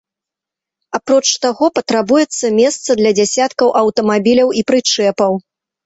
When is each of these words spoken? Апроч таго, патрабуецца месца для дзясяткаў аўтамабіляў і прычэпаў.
Апроч 0.99 1.25
таго, 1.43 1.65
патрабуецца 1.77 2.45
месца 2.63 2.89
для 3.05 3.11
дзясяткаў 3.23 3.67
аўтамабіляў 3.87 4.47
і 4.61 4.69
прычэпаў. 4.73 5.43